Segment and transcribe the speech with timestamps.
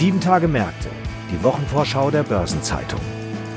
[0.00, 0.88] Sieben Tage Märkte,
[1.30, 3.02] die Wochenvorschau der Börsenzeitung.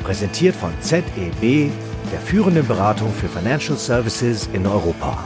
[0.04, 1.72] Präsentiert von ZEB,
[2.12, 5.24] der führenden Beratung für Financial Services in Europa.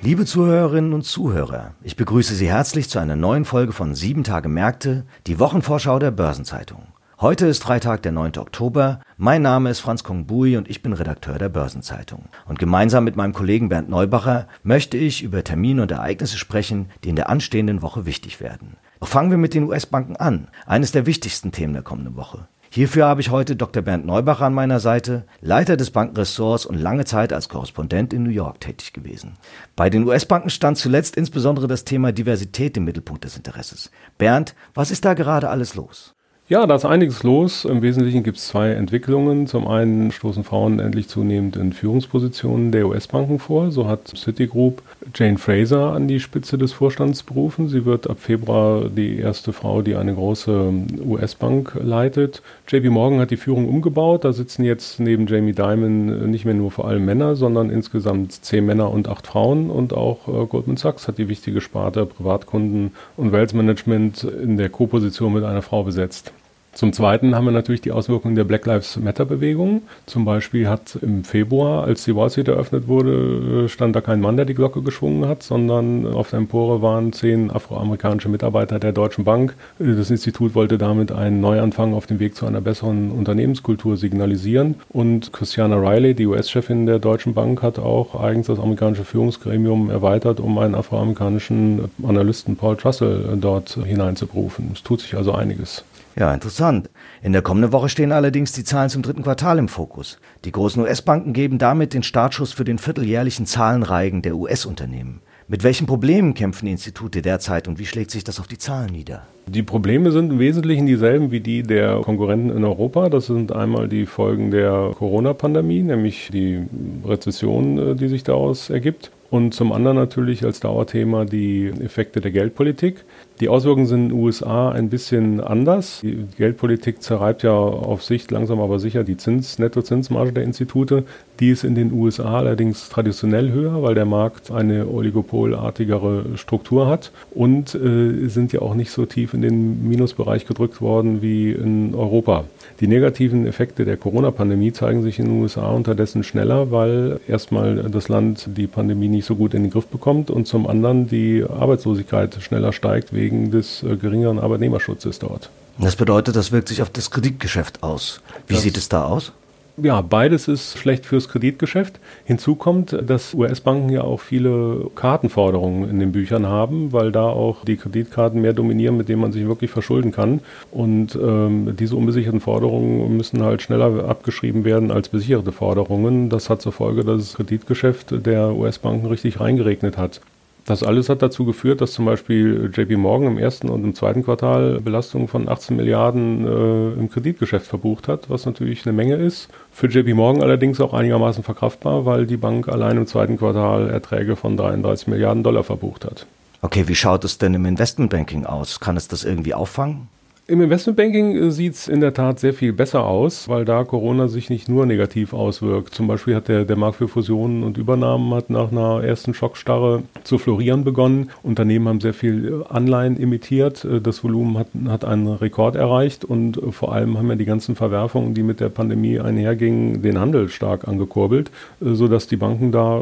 [0.00, 4.48] Liebe Zuhörerinnen und Zuhörer, ich begrüße Sie herzlich zu einer neuen Folge von Sieben Tage
[4.48, 6.92] Märkte, die Wochenvorschau der Börsenzeitung.
[7.20, 8.38] Heute ist Freitag, der 9.
[8.38, 9.00] Oktober.
[9.16, 12.26] Mein Name ist Franz Kongbui und ich bin Redakteur der Börsenzeitung.
[12.46, 17.08] Und gemeinsam mit meinem Kollegen Bernd Neubacher möchte ich über Termine und Ereignisse sprechen, die
[17.08, 18.76] in der anstehenden Woche wichtig werden.
[19.04, 22.48] Fangen wir mit den US-Banken an, eines der wichtigsten Themen der kommenden Woche.
[22.70, 23.82] Hierfür habe ich heute Dr.
[23.82, 28.30] Bernd Neubacher an meiner Seite, Leiter des Bankenressorts und lange Zeit als Korrespondent in New
[28.30, 29.34] York tätig gewesen.
[29.76, 33.90] Bei den US-Banken stand zuletzt insbesondere das Thema Diversität im Mittelpunkt des Interesses.
[34.16, 36.14] Bernd, was ist da gerade alles los?
[36.52, 37.64] Ja, da ist einiges los.
[37.64, 39.46] Im Wesentlichen gibt es zwei Entwicklungen.
[39.46, 43.70] Zum einen stoßen Frauen endlich zunehmend in Führungspositionen der US-Banken vor.
[43.70, 44.82] So hat Citigroup
[45.14, 47.68] Jane Fraser an die Spitze des Vorstands berufen.
[47.68, 50.74] Sie wird ab Februar die erste Frau, die eine große
[51.06, 52.42] US-Bank leitet.
[52.68, 54.26] JP Morgan hat die Führung umgebaut.
[54.26, 58.66] Da sitzen jetzt neben Jamie Dimon nicht mehr nur vor allem Männer, sondern insgesamt zehn
[58.66, 59.70] Männer und acht Frauen.
[59.70, 64.68] Und auch äh, Goldman Sachs hat die wichtige Sparte Privatkunden und Wealth Management in der
[64.68, 66.34] Co-Position mit einer Frau besetzt.
[66.74, 69.82] Zum Zweiten haben wir natürlich die Auswirkungen der Black Lives Matter Bewegung.
[70.06, 74.36] Zum Beispiel hat im Februar, als die Wall Street eröffnet wurde, stand da kein Mann,
[74.36, 79.24] der die Glocke geschwungen hat, sondern auf der Empore waren zehn afroamerikanische Mitarbeiter der Deutschen
[79.24, 79.54] Bank.
[79.78, 84.76] Das Institut wollte damit einen Neuanfang auf dem Weg zu einer besseren Unternehmenskultur signalisieren.
[84.88, 90.40] Und Christiana Riley, die US-Chefin der Deutschen Bank, hat auch eigens das amerikanische Führungsgremium erweitert,
[90.40, 94.70] um einen afroamerikanischen Analysten Paul Trussell dort hineinzuberufen.
[94.72, 95.84] Es tut sich also einiges.
[96.14, 96.90] Ja, interessant.
[97.22, 100.18] In der kommenden Woche stehen allerdings die Zahlen zum dritten Quartal im Fokus.
[100.44, 105.22] Die großen US-Banken geben damit den Startschuss für den vierteljährlichen Zahlenreigen der US-Unternehmen.
[105.48, 108.92] Mit welchen Problemen kämpfen die Institute derzeit und wie schlägt sich das auf die Zahlen
[108.92, 109.26] nieder?
[109.46, 113.08] Die Probleme sind im Wesentlichen dieselben wie die der Konkurrenten in Europa.
[113.08, 116.62] Das sind einmal die Folgen der Corona-Pandemie, nämlich die
[117.04, 119.10] Rezession, äh, die sich daraus ergibt.
[119.32, 123.02] Und zum anderen natürlich als Dauerthema die Effekte der Geldpolitik.
[123.40, 126.00] Die Auswirkungen sind in den USA ein bisschen anders.
[126.02, 131.04] Die Geldpolitik zerreibt ja auf Sicht langsam aber sicher die Zins, Nettozinsmarge der Institute.
[131.40, 137.10] Die ist in den USA allerdings traditionell höher, weil der Markt eine oligopolartigere Struktur hat
[137.30, 141.94] und äh, sind ja auch nicht so tief in den Minusbereich gedrückt worden wie in
[141.94, 142.44] Europa.
[142.80, 148.08] Die negativen Effekte der Corona-Pandemie zeigen sich in den USA unterdessen schneller, weil erstmal das
[148.08, 152.38] Land die Pandemie nicht so gut in den Griff bekommt und zum anderen die Arbeitslosigkeit
[152.40, 155.50] schneller steigt wegen des äh, geringeren Arbeitnehmerschutzes dort.
[155.78, 158.20] Das bedeutet, das wirkt sich auf das Kreditgeschäft aus.
[158.46, 159.32] Wie das, sieht es da aus?
[159.78, 161.98] Ja, beides ist schlecht fürs Kreditgeschäft.
[162.24, 167.64] Hinzu kommt, dass US-Banken ja auch viele Kartenforderungen in den Büchern haben, weil da auch
[167.64, 170.40] die Kreditkarten mehr dominieren, mit denen man sich wirklich verschulden kann.
[170.70, 176.28] Und ähm, diese unbesicherten Forderungen müssen halt schneller abgeschrieben werden als besicherte Forderungen.
[176.28, 180.20] Das hat zur Folge, dass das Kreditgeschäft der US-Banken richtig reingeregnet hat.
[180.64, 184.24] Das alles hat dazu geführt, dass zum Beispiel JP Morgan im ersten und im zweiten
[184.24, 189.48] Quartal Belastungen von 18 Milliarden äh, im Kreditgeschäft verbucht hat, was natürlich eine Menge ist.
[189.72, 194.36] Für JP Morgan allerdings auch einigermaßen verkraftbar, weil die Bank allein im zweiten Quartal Erträge
[194.36, 196.26] von 33 Milliarden Dollar verbucht hat.
[196.60, 198.78] Okay, wie schaut es denn im Investmentbanking aus?
[198.78, 200.06] Kann es das irgendwie auffangen?
[200.48, 204.26] Im Investmentbanking äh, sieht es in der Tat sehr viel besser aus, weil da Corona
[204.26, 205.94] sich nicht nur negativ auswirkt.
[205.94, 210.02] Zum Beispiel hat der, der Markt für Fusionen und Übernahmen hat nach einer ersten Schockstarre
[210.24, 211.30] zu florieren begonnen.
[211.44, 213.84] Unternehmen haben sehr viel äh, Anleihen emittiert.
[213.84, 217.76] Äh, das Volumen hat, hat einen Rekord erreicht und vor allem haben ja die ganzen
[217.76, 223.00] Verwerfungen, die mit der Pandemie einhergingen, den Handel stark angekurbelt, sodass die Banken da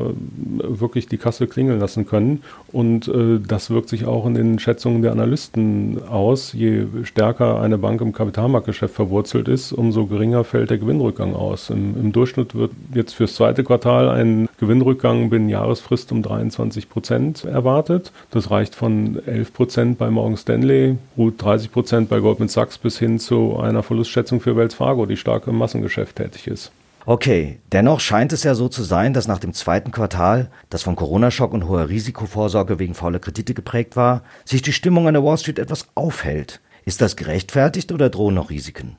[0.59, 2.43] wirklich die Kasse klingeln lassen können.
[2.71, 3.11] Und
[3.49, 6.53] das wirkt sich auch in den Schätzungen der Analysten aus.
[6.53, 11.71] Je stärker stärker eine Bank im Kapitalmarktgeschäft verwurzelt ist, umso geringer fällt der Gewinnrückgang aus.
[11.71, 17.45] Im, Im, Durchschnitt wird jetzt fürs zweite Quartal ein Gewinnrückgang binnen Jahresfrist um 23 Prozent
[17.45, 18.11] erwartet.
[18.33, 22.99] Das reicht von 11 Prozent bei Morgan Stanley, gut 30 Prozent bei Goldman Sachs bis
[22.99, 26.73] hin zu einer Verlustschätzung für Wells Fargo, die stark im Massengeschäft tätig ist.
[27.07, 30.97] Okay, dennoch scheint es ja so zu sein, dass nach dem zweiten Quartal, das von
[30.97, 35.39] Corona-Schock und hoher Risikovorsorge wegen fauler Kredite geprägt war, sich die Stimmung an der Wall
[35.39, 36.61] Street etwas aufhält.
[36.91, 38.97] Ist das gerechtfertigt oder drohen noch Risiken?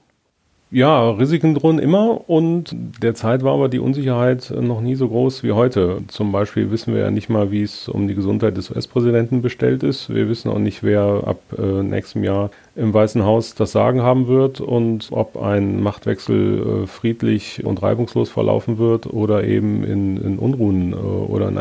[0.73, 5.51] Ja, Risiken drohen immer und derzeit war aber die Unsicherheit noch nie so groß wie
[5.51, 5.97] heute.
[6.07, 9.83] Zum Beispiel wissen wir ja nicht mal, wie es um die Gesundheit des US-Präsidenten bestellt
[9.83, 10.09] ist.
[10.09, 14.29] Wir wissen auch nicht, wer ab äh, nächstem Jahr im Weißen Haus das Sagen haben
[14.29, 20.39] wird und ob ein Machtwechsel äh, friedlich und reibungslos verlaufen wird oder eben in, in
[20.39, 20.90] Unruhen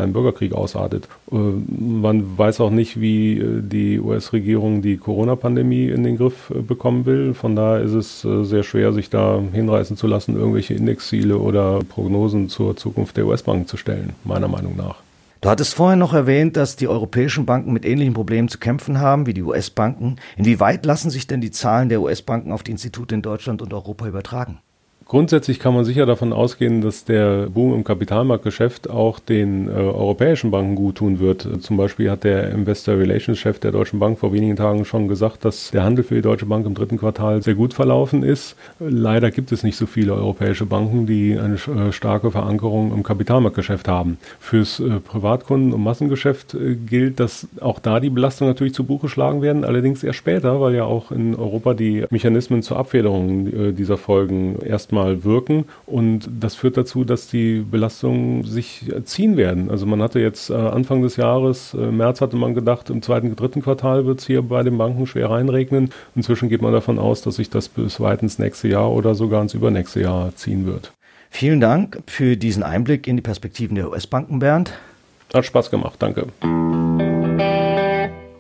[0.01, 1.09] einem Bürgerkrieg ausartet.
[1.31, 6.61] Äh, man weiß auch nicht, wie äh, die US-Regierung die Corona-Pandemie in den Griff äh,
[6.61, 7.35] bekommen will.
[7.35, 12.49] Von daher ist es sehr schwer, sich da hinreißen zu lassen, irgendwelche Indexziele oder Prognosen
[12.49, 14.97] zur Zukunft der US-Banken zu stellen, meiner Meinung nach.
[15.41, 19.27] Du hattest vorher noch erwähnt, dass die europäischen Banken mit ähnlichen Problemen zu kämpfen haben
[19.27, 20.17] wie die US-Banken.
[20.37, 24.07] Inwieweit lassen sich denn die Zahlen der US-Banken auf die Institute in Deutschland und Europa
[24.07, 24.59] übertragen?
[25.11, 30.53] Grundsätzlich kann man sicher davon ausgehen, dass der Boom im Kapitalmarktgeschäft auch den äh, europäischen
[30.53, 31.49] Banken gut tun wird.
[31.63, 35.45] Zum Beispiel hat der Investor Relations Chef der Deutschen Bank vor wenigen Tagen schon gesagt,
[35.45, 38.55] dass der Handel für die Deutsche Bank im dritten Quartal sehr gut verlaufen ist.
[38.79, 43.89] Leider gibt es nicht so viele europäische Banken, die eine äh, starke Verankerung im Kapitalmarktgeschäft
[43.89, 44.17] haben.
[44.39, 49.09] Fürs äh, Privatkunden- und Massengeschäft äh, gilt, dass auch da die Belastungen natürlich zu Buche
[49.09, 53.73] schlagen werden, allerdings erst später, weil ja auch in Europa die Mechanismen zur Abfederung äh,
[53.73, 55.65] dieser Folgen erstmal erstmal wirken.
[55.87, 59.71] Und das führt dazu, dass die Belastungen sich ziehen werden.
[59.71, 63.35] Also man hatte jetzt äh, Anfang des Jahres, äh, März hatte man gedacht, im zweiten,
[63.37, 65.91] dritten Quartal wird es hier bei den Banken schwer reinregnen.
[66.15, 69.43] Inzwischen geht man davon aus, dass sich das bis weit ins nächste Jahr oder sogar
[69.43, 70.93] ins übernächste Jahr ziehen wird.
[71.31, 74.73] Vielen Dank für diesen Einblick in die Perspektiven der US-Banken, Bernd.
[75.33, 76.27] Hat Spaß gemacht, danke.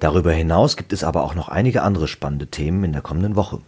[0.00, 3.60] Darüber hinaus gibt es aber auch noch einige andere spannende Themen in der kommenden Woche.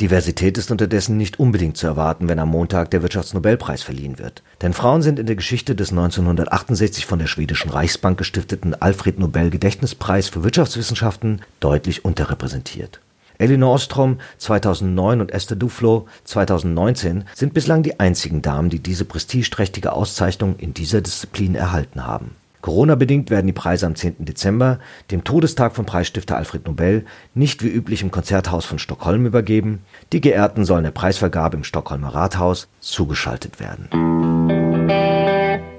[0.00, 4.42] Diversität ist unterdessen nicht unbedingt zu erwarten, wenn am Montag der Wirtschaftsnobelpreis verliehen wird.
[4.62, 9.50] Denn Frauen sind in der Geschichte des 1968 von der schwedischen Reichsbank gestifteten Alfred Nobel
[9.50, 13.00] Gedächtnispreis für Wirtschaftswissenschaften deutlich unterrepräsentiert.
[13.36, 19.92] Elinor Ostrom 2009 und Esther Duflo 2019 sind bislang die einzigen Damen, die diese prestigeträchtige
[19.92, 24.16] Auszeichnung in dieser Disziplin erhalten haben Corona-bedingt werden die Preise am 10.
[24.24, 24.78] Dezember,
[25.10, 29.82] dem Todestag von Preisstifter Alfred Nobel, nicht wie üblich im Konzerthaus von Stockholm übergeben.
[30.12, 33.88] Die Geehrten sollen der Preisvergabe im Stockholmer Rathaus zugeschaltet werden.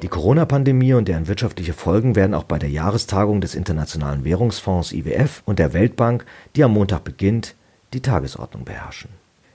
[0.01, 5.43] Die Corona-Pandemie und deren wirtschaftliche Folgen werden auch bei der Jahrestagung des Internationalen Währungsfonds IWF
[5.45, 6.25] und der Weltbank,
[6.55, 7.55] die am Montag beginnt,
[7.93, 9.09] die Tagesordnung beherrschen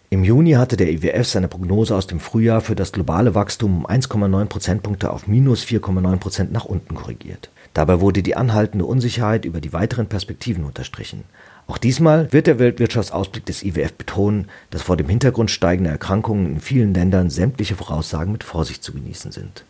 [0.09, 3.87] im Juni hatte der IWF seine Prognose aus dem Frühjahr für das globale Wachstum um
[3.87, 7.51] 1,9 Prozentpunkte auf minus 4,9 Prozent nach unten korrigiert.
[7.75, 11.25] Dabei wurde die anhaltende Unsicherheit über die weiteren Perspektiven unterstrichen.
[11.67, 16.61] Auch diesmal wird der Weltwirtschaftsausblick des IWF betonen, dass vor dem Hintergrund steigender Erkrankungen in
[16.61, 19.65] vielen Ländern sämtliche Voraussagen mit Vorsicht zu genießen sind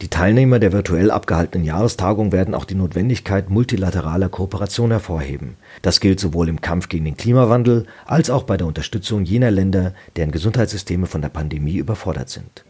[0.00, 5.56] die Teilnehmer der virtuell abgehaltenen Jahrestagung werden auch die Notwendigkeit multilateraler Kooperation hervorheben.
[5.82, 9.94] Das gilt sowohl im Kampf gegen den Klimawandel als auch bei der Unterstützung jener Länder,
[10.16, 12.64] deren Gesundheitssysteme von der Pandemie überfordert sind.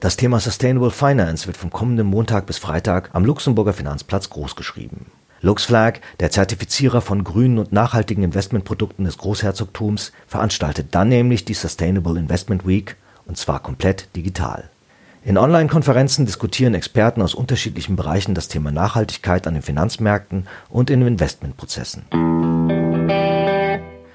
[0.00, 5.06] Das Thema Sustainable Finance wird vom kommenden Montag bis Freitag am Luxemburger Finanzplatz großgeschrieben.
[5.42, 12.18] LuxFlag, der Zertifizierer von grünen und nachhaltigen Investmentprodukten des Großherzogtums, veranstaltet dann nämlich die Sustainable
[12.18, 12.96] Investment Week
[13.26, 14.70] und zwar komplett digital.
[15.22, 21.02] In Online-Konferenzen diskutieren Experten aus unterschiedlichen Bereichen das Thema Nachhaltigkeit an den Finanzmärkten und in
[21.02, 22.04] Investmentprozessen.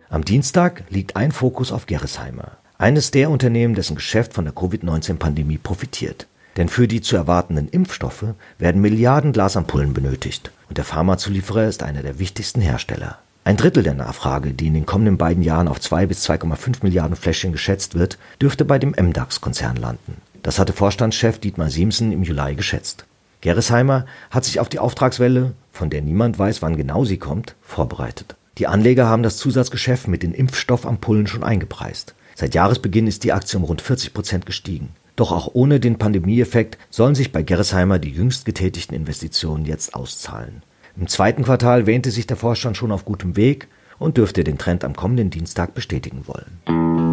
[0.09, 5.59] Am Dienstag liegt ein Fokus auf Gerresheimer, eines der Unternehmen, dessen Geschäft von der Covid-19-Pandemie
[5.59, 6.25] profitiert.
[6.57, 8.25] Denn für die zu erwartenden Impfstoffe
[8.57, 13.19] werden Milliarden Glasampullen benötigt und der Pharmazulieferer ist einer der wichtigsten Hersteller.
[13.43, 17.15] Ein Drittel der Nachfrage, die in den kommenden beiden Jahren auf 2 bis 2,5 Milliarden
[17.15, 20.19] Fläschchen geschätzt wird, dürfte bei dem MDAX-Konzern landen.
[20.45, 23.07] Das hatte Vorstandschef Dietmar Siemsen im Juli geschätzt.
[23.41, 28.35] Gerresheimer hat sich auf die Auftragswelle, von der niemand weiß, wann genau sie kommt, vorbereitet.
[28.59, 32.13] Die Anleger haben das Zusatzgeschäft mit den Impfstoffampullen schon eingepreist.
[32.35, 34.89] Seit Jahresbeginn ist die Aktie um rund 40 Prozent gestiegen.
[35.15, 40.61] Doch auch ohne den Pandemieeffekt sollen sich bei Gerresheimer die jüngst getätigten Investitionen jetzt auszahlen.
[40.95, 44.83] Im zweiten Quartal wähnte sich der Vorstand schon auf gutem Weg und dürfte den Trend
[44.83, 47.04] am kommenden Dienstag bestätigen wollen.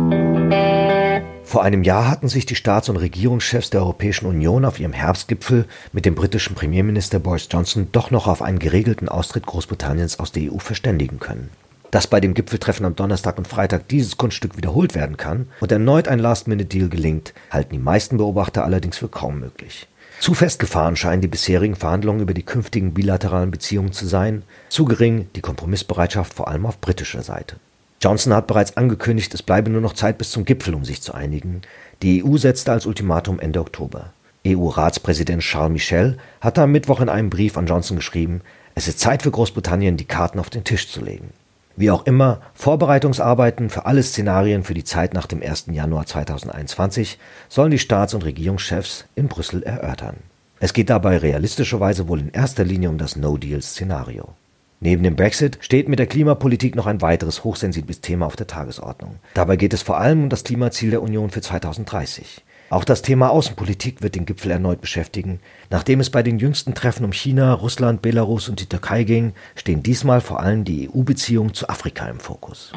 [1.53, 5.67] Vor einem Jahr hatten sich die Staats- und Regierungschefs der Europäischen Union auf ihrem Herbstgipfel
[5.93, 10.51] mit dem britischen Premierminister Boris Johnson doch noch auf einen geregelten Austritt Großbritanniens aus der
[10.51, 11.51] EU verständigen können.
[11.91, 16.09] Dass bei dem Gipfeltreffen am Donnerstag und Freitag dieses Kunststück wiederholt werden kann und erneut
[16.09, 19.89] ein Last-Minute-Deal gelingt, halten die meisten Beobachter allerdings für kaum möglich.
[20.21, 25.29] Zu festgefahren scheinen die bisherigen Verhandlungen über die künftigen bilateralen Beziehungen zu sein, zu gering
[25.37, 27.57] die Kompromissbereitschaft vor allem auf britischer Seite.
[28.03, 31.15] Johnson hat bereits angekündigt, es bleibe nur noch Zeit bis zum Gipfel, um sich zu
[31.15, 31.63] einigen.
[32.03, 34.13] Die EU setzte als Ultimatum Ende Oktober.
[34.45, 38.41] EU-Ratspräsident Charles Michel hatte am Mittwoch in einem Brief an Johnson geschrieben,
[38.75, 41.31] es ist Zeit für Großbritannien, die Karten auf den Tisch zu legen.
[41.77, 45.67] Wie auch immer, Vorbereitungsarbeiten für alle Szenarien für die Zeit nach dem 1.
[45.71, 47.19] Januar 2021
[47.49, 50.17] sollen die Staats- und Regierungschefs in Brüssel erörtern.
[50.59, 54.35] Es geht dabei realistischerweise wohl in erster Linie um das No-Deal-Szenario.
[54.85, 59.21] Neben dem Brexit steht mit der Klimapolitik noch ein weiteres hochsensibles Thema auf der Tagesordnung.
[59.33, 62.43] Dabei geht es vor allem um das Klimaziel der Union für 2030.
[62.69, 65.39] Auch das Thema Außenpolitik wird den Gipfel erneut beschäftigen.
[65.71, 69.85] Nachdem es bei den jüngsten Treffen um China, Russland, Belarus und die Türkei ging, stehen
[69.85, 72.73] diesmal vor allem die EU-Beziehungen zu Afrika im Fokus.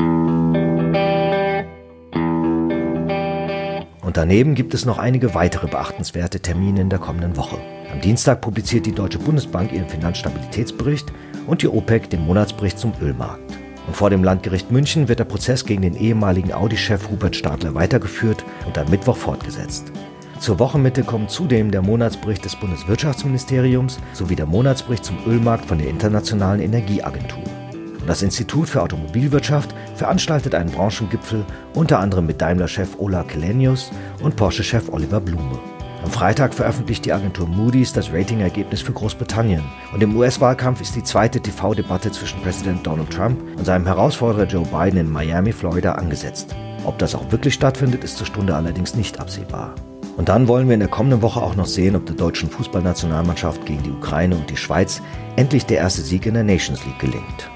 [4.03, 7.57] Und daneben gibt es noch einige weitere beachtenswerte Termine in der kommenden Woche.
[7.91, 11.11] Am Dienstag publiziert die Deutsche Bundesbank ihren Finanzstabilitätsbericht
[11.47, 13.57] und die OPEC den Monatsbericht zum Ölmarkt.
[13.87, 18.43] Und vor dem Landgericht München wird der Prozess gegen den ehemaligen Audi-Chef Hubert Stadler weitergeführt
[18.65, 19.91] und am Mittwoch fortgesetzt.
[20.39, 25.87] Zur Wochenmitte kommt zudem der Monatsbericht des Bundeswirtschaftsministeriums sowie der Monatsbericht zum Ölmarkt von der
[25.87, 27.43] Internationalen Energieagentur.
[27.73, 34.35] Und das Institut für Automobilwirtschaft veranstaltet einen Branchengipfel unter anderem mit Daimler-Chef Ola Kelenius und
[34.35, 35.59] Porsche-Chef Oliver Blume.
[36.05, 39.63] Am Freitag veröffentlicht die Agentur Moody's das Ratingergebnis für Großbritannien.
[39.91, 44.67] Und im US-Wahlkampf ist die zweite TV-Debatte zwischen Präsident Donald Trump und seinem Herausforderer Joe
[44.67, 46.55] Biden in Miami, Florida angesetzt.
[46.85, 49.73] Ob das auch wirklich stattfindet, ist zur Stunde allerdings nicht absehbar.
[50.15, 53.65] Und dann wollen wir in der kommenden Woche auch noch sehen, ob der deutschen Fußballnationalmannschaft
[53.65, 55.01] gegen die Ukraine und die Schweiz
[55.37, 57.49] endlich der erste Sieg in der Nations League gelingt.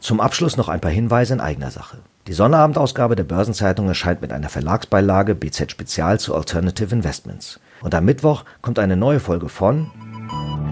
[0.00, 2.00] Zum Abschluss noch ein paar Hinweise in eigener Sache.
[2.26, 7.60] Die Sonnterabendausgabe der Börsenzeitung erscheint mit einer Verlagsbeilage BZ Spezial zu Alternative Investments.
[7.82, 9.90] Und am Mittwoch kommt eine neue Folge von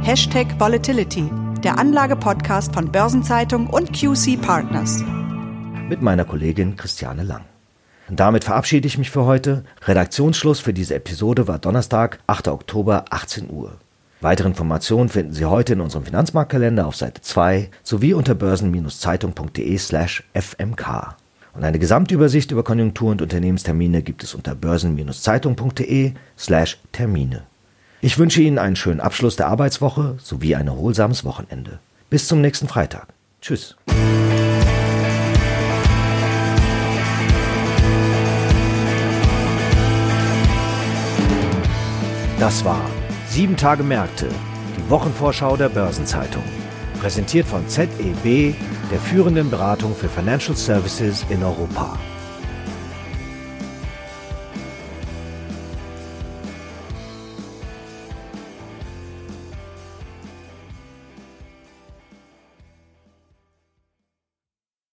[0.01, 1.31] Hashtag Volatility,
[1.63, 5.05] der Anlage-Podcast von Börsenzeitung und QC Partners.
[5.91, 7.45] Mit meiner Kollegin Christiane Lang.
[8.09, 9.65] Und damit verabschiede ich mich für heute.
[9.83, 12.49] Redaktionsschluss für diese Episode war Donnerstag, 8.
[12.49, 13.73] Oktober, 18 Uhr.
[14.23, 20.25] Weitere Informationen finden Sie heute in unserem Finanzmarktkalender auf Seite 2 sowie unter börsen-zeitung.de slash
[20.33, 21.17] fmk.
[21.55, 27.43] Und eine Gesamtübersicht über Konjunktur- und Unternehmenstermine gibt es unter börsen-zeitung.de slash Termine.
[28.01, 31.79] Ich wünsche Ihnen einen schönen Abschluss der Arbeitswoche sowie ein erholsames Wochenende.
[32.09, 33.09] Bis zum nächsten Freitag.
[33.41, 33.77] Tschüss.
[42.41, 42.81] Das war
[43.29, 44.29] 7 Tage Märkte,
[44.77, 46.43] die Wochenvorschau der Börsenzeitung.
[47.03, 48.55] Präsentiert von ZEB,
[48.93, 51.99] der führenden Beratung für Financial Services in Europa.